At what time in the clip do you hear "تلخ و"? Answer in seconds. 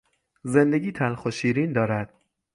0.91-1.31